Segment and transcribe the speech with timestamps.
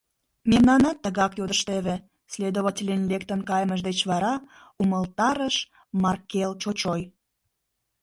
[0.49, 1.95] —Мемнамат тыгак йодыштеве,—
[2.33, 4.33] следовательын лектын кайымыж деч вара
[4.81, 5.55] умылтарыш
[6.03, 7.01] Маркел чочой.